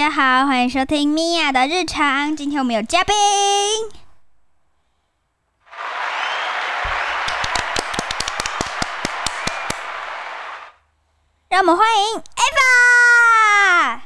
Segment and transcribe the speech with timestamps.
[0.00, 2.34] 大家好，欢迎收听米娅的日常。
[2.34, 3.14] 今天我们有嘉宾，
[11.50, 14.00] 让我们欢迎 Eva。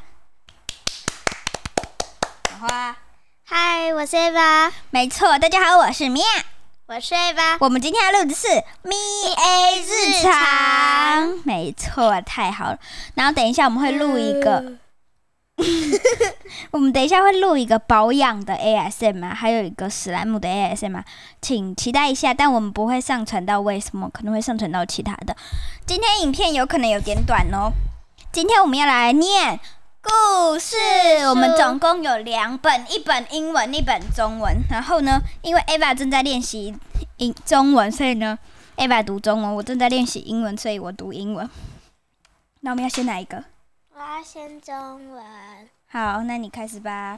[2.42, 2.96] 讲话。
[3.44, 6.26] 嗨，我是 Eva，没错，大家好，我是米娅。
[6.86, 7.58] 我是 Eva。
[7.60, 8.48] 我们今天要录的是
[8.82, 8.96] 咪
[9.32, 12.80] A 日常，没错，太好了。
[13.14, 14.76] 然后等一下我们会录一个，
[16.72, 21.04] 我们等一下会录一个保养的 ASM 啊，还有一个史莱姆的 ASM 啊，
[21.40, 22.34] 请期待一下。
[22.34, 25.36] 但我们不会上传到为什么，可能会上传到其他的。
[25.86, 27.72] 今天影片有可能有点短哦。
[28.32, 29.60] 今天我们要来念
[30.02, 30.76] 故事，
[31.28, 34.56] 我们总共有两本，一本英文，一本中文。
[34.68, 36.74] 然后呢，因为 Ava 正在练习
[37.18, 38.36] 英中文，所以呢
[38.76, 41.48] ，Ava 读中文，我正在练习英文，所以我读英文。
[42.60, 43.44] 那我们要先哪一个？
[43.96, 45.70] 我要先中文。
[45.86, 47.16] 好，那你开始吧。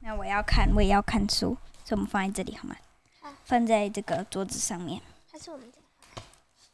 [0.00, 2.74] 那我要看，我也要看书，所以我们放在这里好吗？
[3.20, 5.00] 好放在这个桌子上面。
[5.30, 5.78] 它是我们家。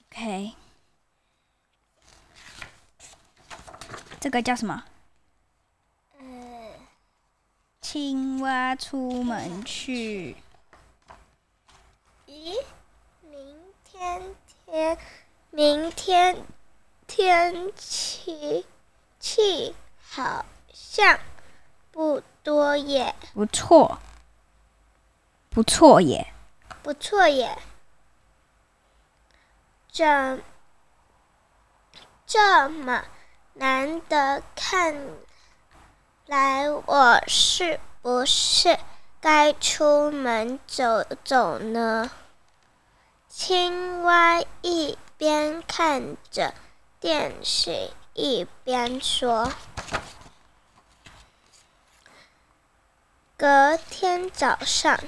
[0.08, 0.54] OK。
[4.18, 4.82] 这个叫什么？
[6.18, 6.70] 呃，
[7.82, 10.36] 青蛙出门去。
[12.26, 12.64] 咦，
[13.20, 14.22] 明天
[14.64, 14.98] 天，
[15.50, 16.42] 明天
[17.06, 18.64] 天气
[19.26, 19.74] 气
[20.10, 20.44] 好
[20.74, 21.18] 像
[21.90, 23.98] 不多耶，不错，
[25.48, 26.30] 不错耶。
[26.82, 27.56] 不错耶。
[29.90, 30.38] 这
[32.26, 33.02] 这么
[33.54, 34.94] 难得看
[36.26, 38.78] 来，我是不是
[39.22, 42.10] 该出门走走呢？
[43.26, 46.52] 青蛙一边看着
[47.00, 49.52] 电视，一边说。
[53.36, 54.98] 隔天早上，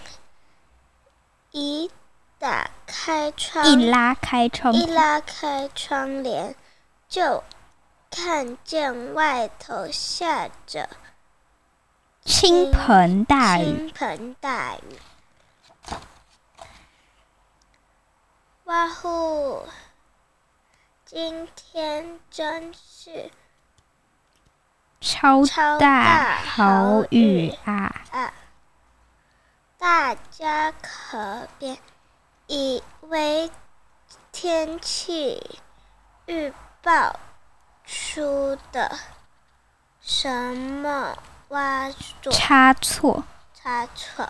[1.52, 1.90] 一
[2.38, 6.54] 打开窗，一拉开窗一拉开窗帘，
[7.08, 7.44] 就
[8.10, 10.90] 看见外头下着
[12.24, 14.98] 倾盆大雨，倾盆大雨。
[18.64, 19.64] 哇呼！
[21.06, 23.30] 今天真是
[25.00, 27.94] 超超大大好好雨雨啊！
[28.10, 28.32] 啊！
[29.78, 31.78] 大家可别
[32.48, 33.48] 以为
[34.32, 35.60] 天气
[36.26, 36.52] 预
[36.82, 37.20] 报
[37.84, 38.98] 出的
[40.00, 41.16] 什么
[41.50, 41.88] 挖
[42.20, 43.22] 错差错，
[43.54, 44.28] 差错。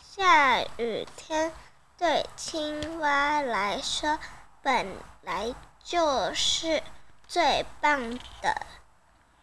[0.00, 1.52] 下雨天
[1.98, 4.18] 对青蛙来说
[4.64, 6.82] 本来就是
[7.28, 8.66] 最棒的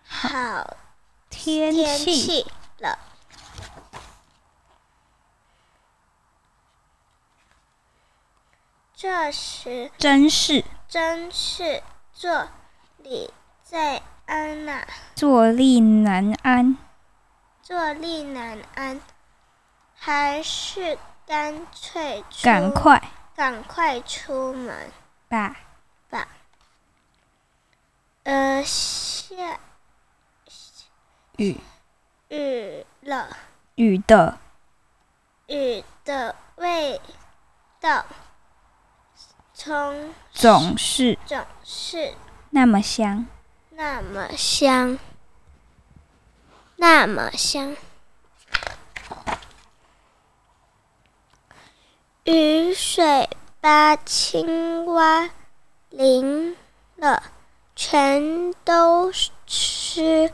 [0.04, 0.76] 好
[1.30, 2.98] 天天气气了。
[8.96, 10.66] 这时真是。
[10.88, 12.50] 真是坐
[12.98, 13.32] 立
[13.64, 16.78] 在安呐、坐立难安。
[17.62, 19.00] 坐立难安，
[19.96, 23.02] 还是干脆赶快。
[23.34, 24.92] 赶快出门
[25.32, 25.56] 吧，
[26.10, 26.28] 吧。
[28.24, 29.62] 呃，下
[31.38, 31.56] 雨
[32.28, 33.38] 雨了，
[33.76, 34.38] 雨的
[35.48, 37.00] 雨的味
[37.80, 38.06] 道
[39.54, 42.14] 从总是总是
[42.50, 43.26] 那么香。
[43.70, 45.00] 那么香，
[46.76, 47.78] 那么香。
[52.26, 53.30] 雨水
[53.62, 55.30] 把青蛙
[55.92, 56.58] 淋
[56.96, 57.22] 了，
[57.76, 59.12] 全都
[59.46, 60.34] 湿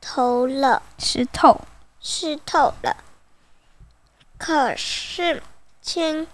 [0.00, 1.62] 透了，湿透，
[2.00, 2.96] 湿透了。
[4.38, 5.42] 可是
[5.82, 6.28] 青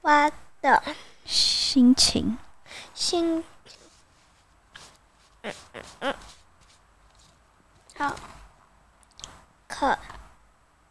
[0.00, 0.28] 蛙
[0.60, 0.82] 的
[1.24, 2.36] 心情
[2.92, 3.44] 心，
[5.42, 6.14] 嗯嗯嗯，
[7.96, 8.16] 好。
[9.68, 9.96] 可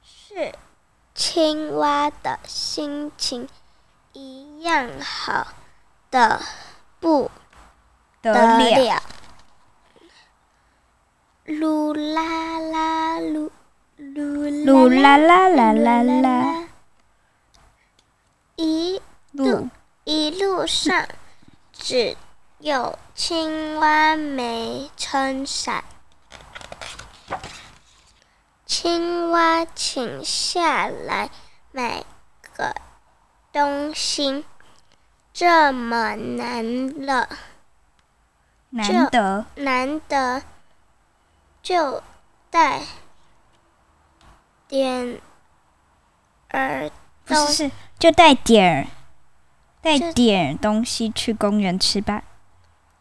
[0.02, 0.54] 是
[1.14, 3.48] 青蛙的心情一
[4.66, 5.54] 样好
[6.10, 6.42] 的
[7.00, 7.30] 不
[8.20, 9.04] 得得了，了。
[11.46, 13.52] 噜啦啦噜
[14.00, 16.68] 噜噜啦啦啦啦啦，
[18.56, 19.00] 一
[19.34, 19.70] 路
[20.04, 21.08] 一路上
[21.72, 22.18] 只
[22.58, 25.84] 有青蛙没撑伞。
[28.66, 31.30] 青蛙，请下来
[31.72, 32.04] 买
[32.58, 32.74] 个
[33.52, 34.44] 东西，
[35.38, 37.28] 这么难了，
[38.70, 40.42] 难得难得
[41.62, 42.02] 就
[42.50, 42.84] 带
[44.70, 45.20] 点
[46.48, 46.90] 儿
[47.26, 48.88] 东不是是就带点儿
[49.82, 52.24] 带点儿东西去公园吃吧。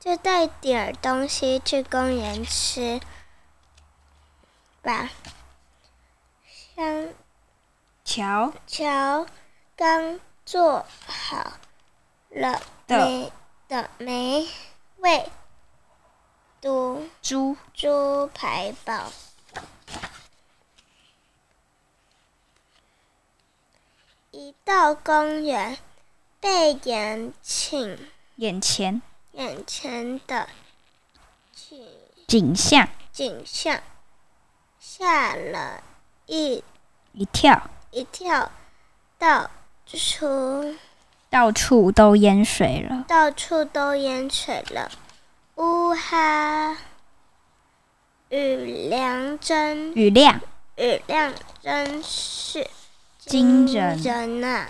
[0.01, 3.01] 就带点儿东西去公园吃
[4.83, 5.09] 吧。
[6.75, 7.09] 香
[8.05, 9.25] 桥桥
[9.77, 11.53] 刚做好
[12.35, 13.31] 了的
[13.69, 14.49] 的美
[14.97, 15.31] 味
[16.61, 19.13] 毒猪猪排堡。
[24.33, 25.79] 一到公园，
[26.41, 29.01] 被眼请眼前
[29.31, 30.49] 眼前的
[31.53, 31.87] 景
[32.27, 33.81] 景象景象
[34.81, 35.85] 吓了
[36.27, 36.65] 一
[37.13, 38.51] 一跳，一跳，
[39.19, 39.49] 到
[39.87, 40.75] 处
[41.35, 43.05] 到处都淹水了。
[43.09, 44.89] 到处都淹水了，
[45.57, 46.77] 呜哈！
[48.29, 50.41] 雨量真雨量
[50.77, 52.71] 雨量真是
[53.19, 54.69] 惊人人呐、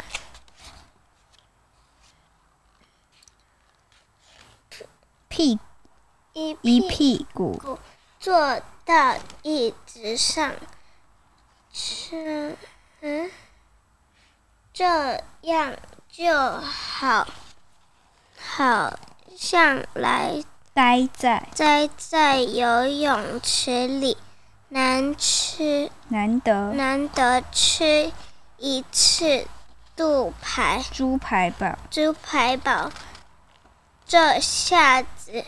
[5.28, 5.58] 屁
[6.32, 7.78] 一一屁屁股
[8.18, 10.54] 坐到椅子上，
[11.70, 12.56] 这
[13.02, 13.30] 嗯，
[14.72, 15.76] 这样
[16.16, 17.26] 就好，
[18.38, 18.96] 好
[19.36, 21.48] 像来待在。
[21.56, 24.16] 待在游泳池里，
[24.68, 26.70] 难吃难得。
[26.74, 28.12] 难得吃
[28.58, 29.48] 一次
[29.96, 30.84] 肚排。
[30.92, 32.92] 猪排堡，猪排堡，
[34.06, 35.44] 这下子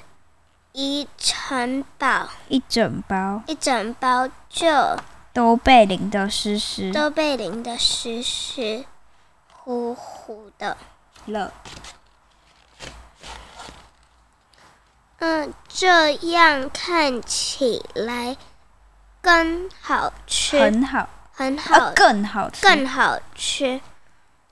[0.73, 3.41] 一城堡一整包。
[3.47, 4.99] 一整包就
[5.33, 6.93] 都被淋得湿湿。
[6.93, 8.85] 都被淋得湿湿
[9.67, 10.77] 乎乎的。
[11.27, 11.53] 了。
[15.19, 18.37] 嗯，这样看起来
[19.21, 23.81] 更好吃，很好，很好呃，更好吃，更好吃。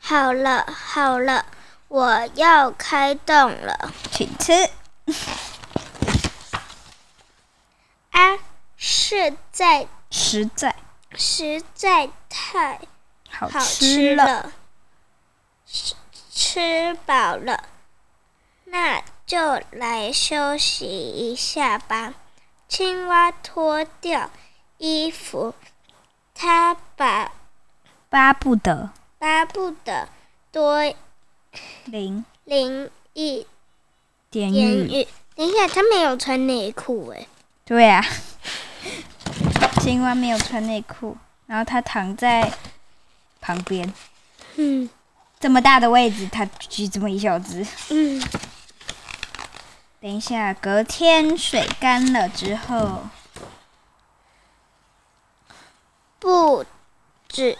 [0.01, 1.47] 好了好了，
[1.87, 4.53] 我要开动了请吃。
[8.11, 8.37] 啊！
[8.77, 10.75] 实在实在
[11.15, 12.81] 实在太
[13.31, 14.53] 好好吃吃了，
[16.55, 17.65] 吃饱了，
[18.67, 22.15] 那就来休息一下吧。
[22.69, 24.31] 青蛙脱掉
[24.79, 25.53] 衣服，
[26.33, 27.33] 它把
[28.09, 30.09] 巴不得巴不得
[30.53, 30.95] 多
[31.87, 33.45] 淋淋一
[34.31, 34.53] 点。
[34.55, 35.09] 雨。
[35.35, 37.27] 等一下，它没有穿内裤哎。
[37.65, 38.01] 对啊，
[39.81, 41.17] 青蛙没有穿内裤，
[41.47, 42.53] 然后它躺在
[43.41, 43.93] 旁边，
[44.55, 44.89] 嗯
[45.45, 47.67] 这么大的位置，它举这么一小只。
[47.91, 48.19] 嗯，
[50.01, 53.03] 等一下，隔天水干了之后，
[56.19, 56.65] 不
[57.29, 57.59] 知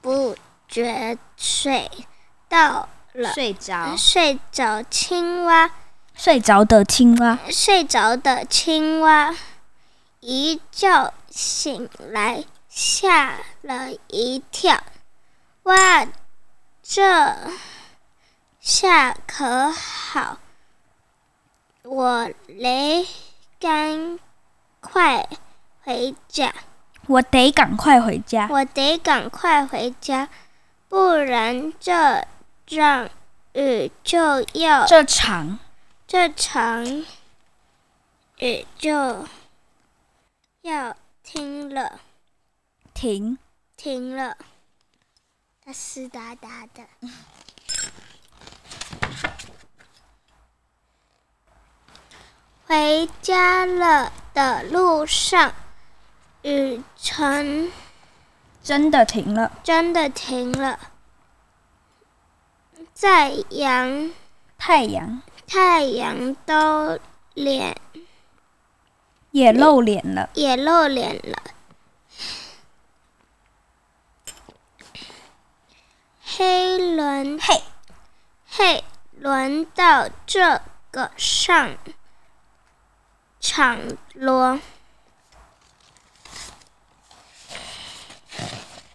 [0.00, 0.36] 不
[0.68, 1.90] 觉睡
[2.48, 3.32] 到了。
[3.32, 5.72] 睡着，睡着青蛙，
[6.14, 9.34] 睡着的青蛙睡着的青蛙，
[10.20, 14.80] 一觉醒来，吓了一跳。
[15.64, 16.06] 哇，
[16.90, 17.36] 这
[18.60, 20.38] 下可好，
[21.82, 23.06] 我得
[23.60, 24.18] 赶
[24.80, 25.28] 快
[25.82, 26.54] 回家，
[27.06, 28.48] 我得赶快回家。
[28.50, 30.30] 我得赶快回家，
[30.88, 32.26] 不然这
[32.66, 33.10] 场
[33.52, 35.58] 雨就要这场
[36.06, 37.04] 这场
[38.38, 39.26] 雨就
[40.62, 42.00] 要停了，
[42.94, 43.36] 停，
[43.76, 44.38] 停了。
[45.68, 46.82] 它湿哒哒的。
[52.66, 55.52] 回家了的路上，
[56.40, 57.70] 雨晨
[58.62, 59.52] 真的停了。
[59.62, 60.80] 真的停了。
[62.94, 64.14] 在阳
[64.56, 66.98] 太阳太阳都
[67.34, 67.76] 脸
[69.32, 71.42] 也露脸了，也露脸了。
[76.38, 77.64] 黑轮嘿，
[78.46, 81.76] 嘿，轮到这个上
[83.40, 83.80] 场
[84.14, 84.60] 咯。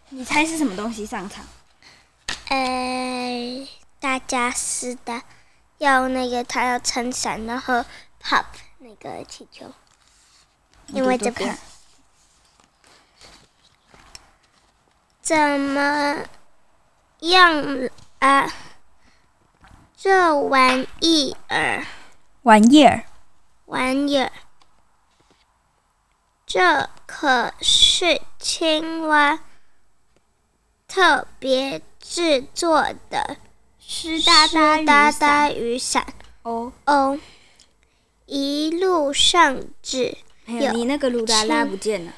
[0.07, 1.45] 你猜是什么东西上场？
[2.47, 3.67] 哎，
[3.99, 5.23] 大家是的，
[5.79, 7.83] 要那个他要撑伞，然后
[8.21, 8.45] pop
[8.77, 9.69] 那个气球，
[10.87, 11.57] 因为这边
[15.21, 16.23] 怎么
[17.29, 17.89] 样
[18.19, 18.51] 啊？
[19.95, 21.85] 这玩意儿，
[22.41, 23.05] 玩意儿，
[23.65, 24.31] 玩意儿，
[26.45, 29.39] 这可是青蛙
[30.87, 33.37] 特别制作的
[34.25, 36.05] 哒哒雨哒伞哒雨伞
[36.41, 36.73] 哦。
[36.85, 37.19] 哦。
[38.25, 42.13] 一路上只还有你那个鲁拉拉不见了，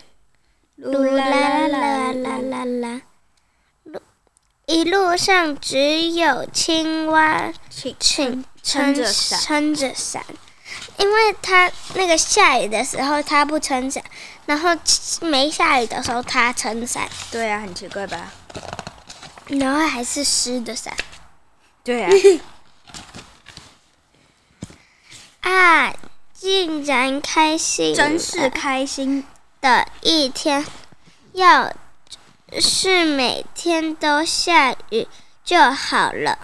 [0.79, 3.01] 噜啦啦啦啦啦啦，路
[4.67, 10.25] 一路上只有青蛙请撑撑着伞撑着伞，
[10.98, 14.03] 因为它那个下雨的时候它不撑伞，
[14.45, 14.75] 然后
[15.22, 18.31] 没下雨的时候它撑伞，对啊，很奇怪吧？
[19.48, 20.95] 然后还是湿的伞
[21.84, 22.10] 对啊，
[25.51, 25.93] 啊！
[26.34, 29.24] 竟然开心真是开心。
[29.62, 30.63] 的一天，
[31.34, 31.74] 要
[32.62, 35.07] 是每天都下雨
[35.43, 36.39] 就好了。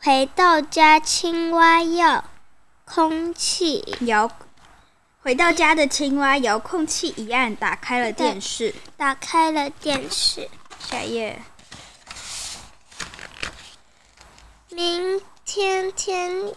[0.00, 2.24] 回到家，青蛙要
[2.84, 4.30] 空气遥
[5.22, 8.74] 回到家的青蛙遥控器一按，打开了电视。
[8.96, 10.50] 打开了电视。
[10.78, 11.40] 下一页，
[14.68, 16.52] 明天天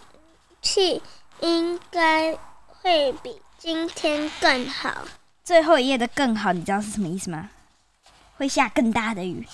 [0.60, 1.02] 气
[1.40, 5.04] 应该会比今天更好。
[5.42, 7.48] 最后一页的更好，你知道是什么意思吗？
[8.38, 9.46] 会下更大的雨，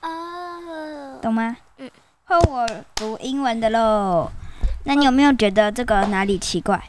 [0.00, 1.56] 哦，懂吗？
[1.76, 1.90] 嗯。
[2.24, 4.30] 换我读英文的喽。
[4.84, 6.88] 那你有没有觉得这个哪里奇怪？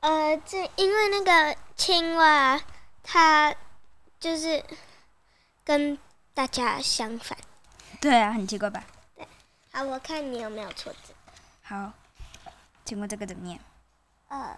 [0.00, 2.60] 呃，这因为那个青蛙，
[3.02, 3.54] 它
[4.20, 4.62] 就是
[5.64, 5.98] 跟
[6.34, 7.36] 大家相反。
[7.98, 8.84] 对啊，很奇怪吧？
[9.16, 9.26] 对
[9.72, 11.14] 好，我看你有没有错字。
[11.62, 11.92] 好，
[12.84, 13.58] 请问这个怎么念？
[14.28, 14.54] 呃，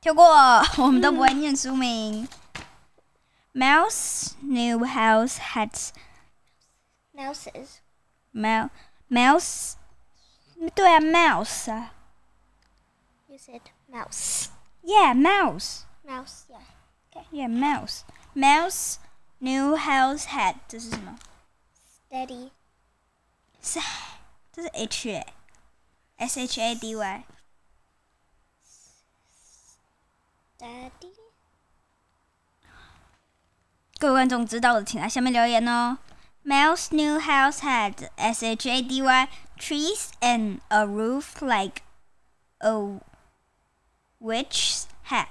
[0.00, 0.26] 跳过，
[0.82, 2.26] 我们都不会念书名。
[3.53, 5.71] Mouse new house had
[7.13, 7.81] mouses
[8.31, 8.69] mouse
[9.09, 9.75] mouse，
[10.75, 11.91] 对啊，mouse 啊
[13.27, 14.49] you said mouse
[14.83, 18.03] ，yeah mouse mouse yeah yeah mouse
[18.35, 18.99] mouse
[19.39, 21.17] new house had 这是什么？
[22.11, 22.51] steady
[23.59, 23.79] 是
[24.51, 25.33] 这是 H 欸
[26.17, 27.23] S H A D Y。
[30.59, 31.13] daddy
[34.01, 35.97] 各位观众知道的，请在下面留言哦。
[36.45, 39.27] Mel's new house had S H A D Y
[39.57, 41.81] trees and a roof like
[42.59, 42.99] a
[44.21, 45.27] witch's hat.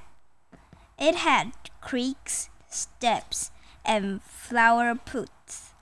[0.98, 3.48] It had creaks, steps,
[3.84, 5.72] and flower pots,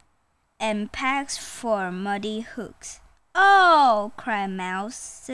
[0.58, 3.00] and pegs for muddy hooks.
[3.34, 4.12] Oh!
[4.16, 5.30] cried Mouse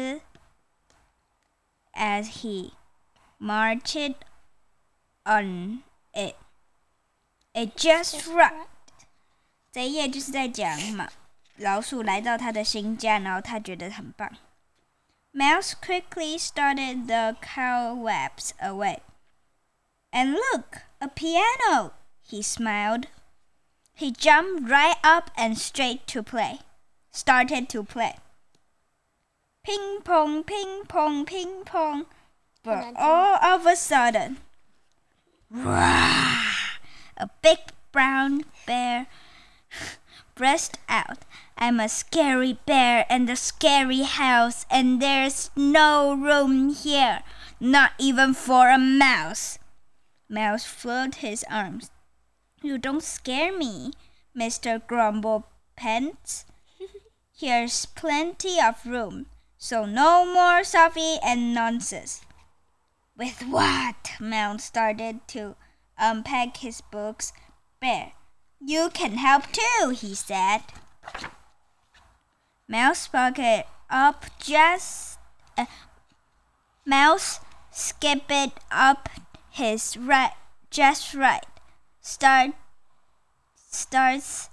[1.95, 2.73] as he
[3.39, 4.15] marched
[5.27, 5.83] on
[6.15, 6.37] it.
[7.55, 8.67] It just right.
[9.73, 11.09] 这一页就是在讲嘛，
[11.57, 14.31] 老鼠来到他的新家，然后他觉得很棒。
[15.33, 18.99] Mouse quickly started the cobwebs away.
[20.11, 21.93] And look, a piano!
[22.29, 23.07] He smiled.
[23.95, 26.61] He jumped right up and straight to play.
[27.13, 28.17] Started to play.
[29.63, 32.07] Ping pong, ping pong, ping pong.
[32.65, 34.39] But all of a sudden,
[35.51, 36.64] rah,
[37.18, 37.60] A big
[37.92, 39.08] brown bear
[40.36, 41.20] burst out.
[41.58, 47.24] I'm a scary bear in the scary house, and there's no room here,
[47.60, 49.58] not even for a mouse.
[50.30, 51.90] Mouse flapped his arms.
[52.62, 53.92] You don't scare me,
[54.38, 54.86] Mr.
[54.86, 56.46] Grumble Pants.
[57.38, 62.22] Here's plenty of room, so no more Sophie and nonsense.
[63.18, 64.12] With what?
[64.20, 65.56] Mouse started to
[65.98, 67.34] unpack his books.
[67.80, 68.14] Bear,
[68.60, 70.62] you can help too, he said.
[72.68, 75.20] Mouse pocket up just.
[75.58, 75.66] Uh,
[76.86, 77.40] Mouse
[77.72, 78.32] skipped
[78.72, 79.10] up
[79.50, 80.34] his right,
[80.70, 81.46] just right.
[82.02, 82.52] Start
[83.56, 84.50] starts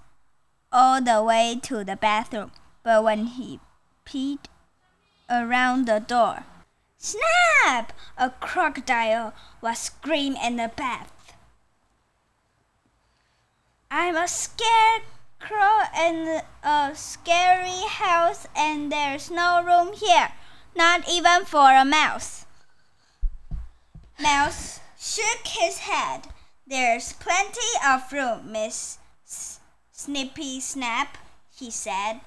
[0.71, 2.51] all the way to the bathroom,
[2.83, 3.59] but when he
[4.05, 4.49] peeked
[5.29, 6.45] around the door,
[6.97, 7.93] snap!
[8.17, 11.11] A crocodile was screaming in the bath.
[13.95, 20.29] I'm a scarecrow in a scary house, and there's no room here,
[20.75, 22.47] not even for a mouse.
[24.19, 26.21] Mouse shook his head.
[26.65, 28.97] There's plenty of room, Miss
[29.91, 31.19] Snippy Snap,
[31.55, 32.21] he said.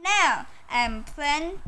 [0.00, 1.60] Now, um, I'm plan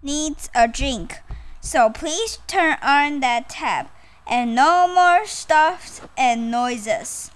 [0.00, 1.18] needs a drink,
[1.60, 3.92] so please turn on that tap,
[4.28, 7.32] and no more stuffs and noises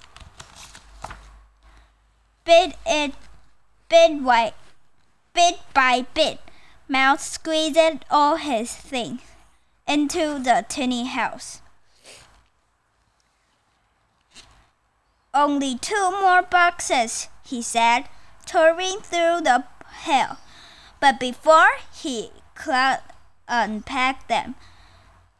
[2.44, 3.14] bit it
[3.88, 4.52] bit by
[5.32, 6.38] bit by bit.
[6.88, 9.20] Mouse squeezed all his things
[9.86, 11.60] into the tiny house.
[15.32, 18.04] Only two more boxes, he said,
[18.46, 19.64] tearing through the
[20.04, 20.38] pile.
[21.00, 22.98] But before he could
[23.48, 24.54] unpack them,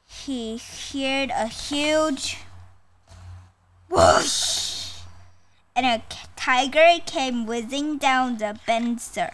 [0.07, 2.39] he heard a huge
[3.89, 4.84] whoosh
[5.77, 6.03] and a
[6.37, 9.33] tiger came whizzing down the fencer.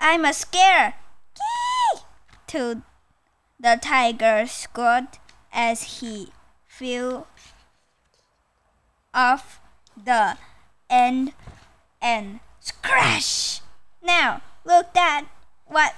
[0.00, 0.94] I'm a scare,
[1.34, 2.00] Gee!
[2.48, 2.82] to
[3.58, 5.18] the tiger squawked
[5.52, 6.32] as he
[6.66, 7.26] flew
[9.14, 9.60] off
[9.96, 10.36] the
[10.90, 11.32] end
[12.02, 13.60] and scratch.
[14.02, 15.26] Now look that
[15.66, 15.94] what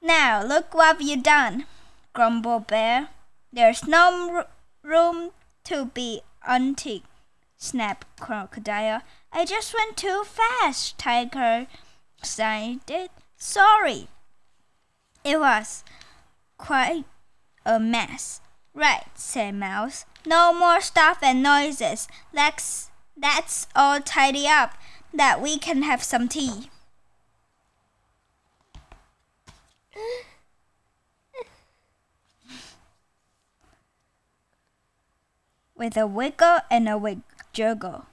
[0.00, 1.66] now look what you done,
[2.14, 3.08] grumbled Bear.
[3.52, 4.44] There's no
[4.82, 5.30] room
[5.64, 7.04] to be antique,
[7.58, 9.02] snapped Crocodile.
[9.32, 11.66] I just went too fast, Tiger
[12.22, 12.80] sighed.
[13.36, 14.08] Sorry.
[15.24, 15.84] It was
[16.56, 17.04] quite
[17.66, 18.40] a mess.
[18.72, 20.06] Right, said Mouse.
[20.24, 22.06] No more stuff and noises.
[22.32, 24.74] Let's that's all tidy up
[25.12, 26.70] that we can have some tea.
[35.74, 37.20] With a wiggle and a wig
[37.53, 38.03] juggle.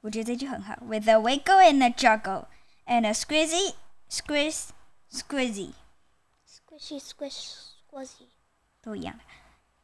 [0.00, 0.74] 我觉得这句很好。
[0.82, 2.46] With a wiggle and a juggle
[2.86, 3.74] and a squeezy,
[4.08, 4.68] squeeze,
[5.12, 5.74] squeezy.
[6.46, 7.54] Squishy, squish,
[7.90, 8.28] squizzy.
[8.80, 9.24] 都一样的。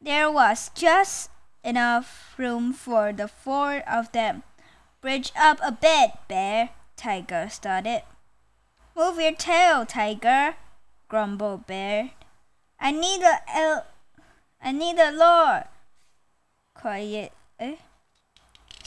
[0.01, 1.29] There was just
[1.63, 4.43] enough room for the four of them.
[5.01, 8.03] Bridge up a bit, Bear, Tiger started.
[8.97, 10.55] Move your tail, Tiger,
[11.09, 12.11] grumbled Bear.
[12.79, 13.87] I need a L.
[14.63, 15.65] I need a lure.
[16.75, 17.77] Quiet, eh?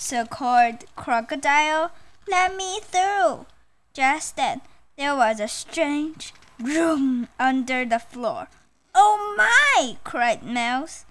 [0.03, 1.93] So called Crocodile.
[2.29, 3.47] Let me through.
[3.95, 4.61] Just then,
[4.99, 8.49] there was a strange room under the floor.
[8.97, 9.97] Oh my!
[10.03, 11.07] cried Mouse.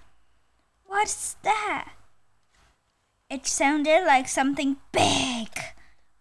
[0.84, 1.92] What's that?
[3.30, 5.48] It sounded like something big,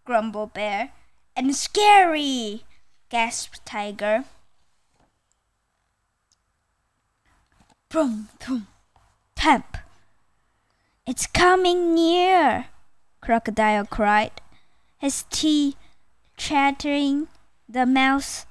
[0.05, 0.93] grumbled Bear.
[1.35, 2.63] And scary,
[3.09, 4.23] gasped Tiger.
[7.89, 8.67] Boom, boom,
[9.35, 9.90] tap.
[11.07, 12.67] It's coming near,
[13.21, 14.39] Crocodile cried,
[14.99, 15.75] his teeth
[16.37, 17.27] chattering.
[17.67, 18.45] The mouse,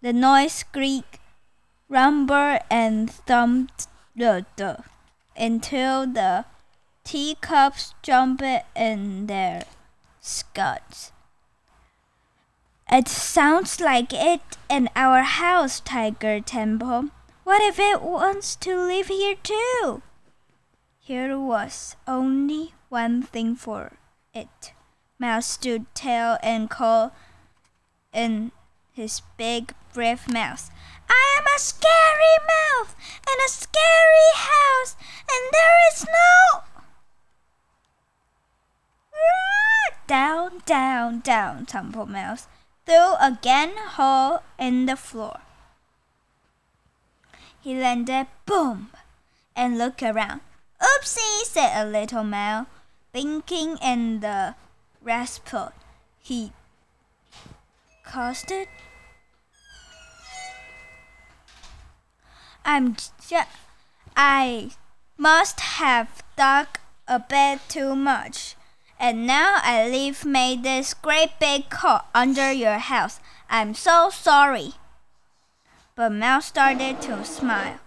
[0.00, 1.20] the noise squeaked,
[1.88, 3.86] rumbled, and thumped
[4.16, 4.82] the, the
[5.36, 6.46] until the
[7.04, 8.42] teacups jumped
[8.74, 9.64] in their
[10.20, 11.12] scuds.
[12.90, 17.10] It sounds like it in our house, Tiger Temple.
[17.44, 20.02] What if it wants to live here too?
[21.04, 23.98] Here was only one thing for
[24.32, 24.72] it.
[25.18, 27.10] Mouse stood tail and called
[28.12, 28.52] in
[28.92, 30.70] his big, brave mouth.
[31.10, 32.94] I am a scary mouth
[33.26, 34.94] and a scary house,
[35.26, 36.62] and there is no.
[40.06, 42.46] Down, down, down, tumbled Mouse,
[42.86, 45.40] through a gaping hole in the floor.
[47.60, 48.90] He landed, boom,
[49.56, 50.42] and looked around.
[50.82, 52.66] Oopsie, said a little mouse,
[53.12, 54.54] blinking in the
[55.00, 55.72] rascal.
[56.18, 56.52] He
[58.50, 58.68] it.
[62.64, 63.48] I'm just.
[64.16, 64.70] I
[65.16, 66.66] must have dug
[67.08, 68.56] a bit too much.
[68.98, 73.18] And now I leave made this great big hole under your house.
[73.50, 74.74] I'm so sorry.
[75.96, 77.80] But Mouse started to smile.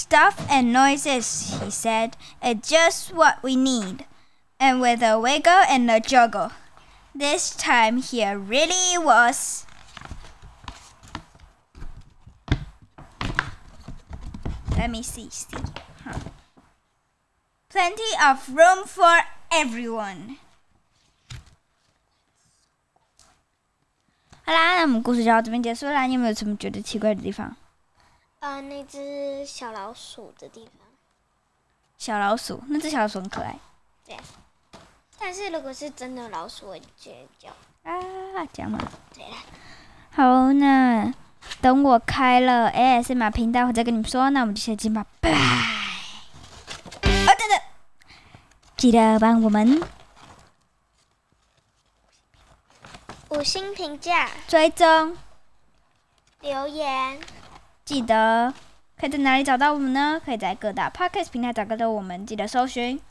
[0.00, 4.04] Stuff and noises, he said, it's just what we need.
[4.60, 6.52] And with a wiggle and a juggle,
[7.14, 9.66] this time here really was.
[14.76, 15.56] Let me see, see.
[16.04, 16.18] Huh.
[17.70, 20.36] Plenty of room for everyone.
[24.44, 26.06] 好啦，那我们故事就到这边结束啦。
[26.06, 27.56] 你有没有什么觉得奇怪的地方？
[28.41, 30.73] 呃，那只小老鼠的地方。
[31.97, 33.55] 小老鼠，那只小老鼠很可爱
[34.03, 34.17] 对
[35.19, 37.49] 但是如果是真的老鼠，我就觉得叫
[37.83, 38.79] 啊，这样吗？
[39.13, 39.37] 对了。
[40.13, 41.13] 好，那
[41.61, 44.31] 等我开了 ASMR 频道，我再跟你们说。
[44.31, 45.37] 那我们就下期见吧，拜拜。
[45.37, 45.77] 啊，
[47.37, 47.61] 等等，
[48.75, 49.79] 记得帮我们
[53.29, 55.15] 五星评价、追踪，
[56.39, 57.19] 留言，
[57.91, 58.53] 记得
[58.97, 60.21] 可以在哪里找到我们呢？
[60.23, 63.01] 可以在各大 Podcast 平台找到我们，记得搜寻。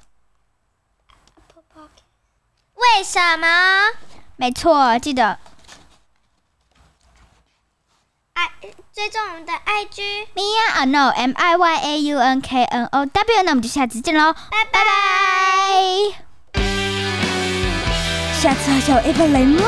[2.77, 3.47] 为什么？
[4.37, 5.39] 没错，记得
[8.95, 10.29] 追踪我们的 IG。
[10.35, 16.63] Mia a no M I Y A U N K N O W，那我们就下次见喽，拜拜拜。
[18.41, 19.61] 下次还有雷吗？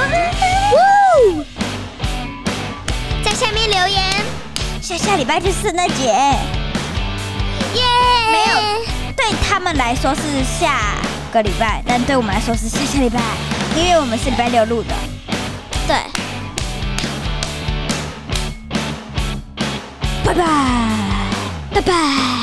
[3.23, 4.25] 在下面留言，
[4.83, 7.85] 下下礼拜就是圣诞节，耶！
[8.33, 8.57] 没有
[9.17, 10.97] 对他们来说是下
[11.33, 13.21] 个礼拜，但对我们来说是下下礼拜，
[13.77, 14.93] 因为我们是礼拜六录的。
[15.87, 15.97] 对，
[20.25, 20.45] 拜拜，
[21.75, 22.42] 拜拜。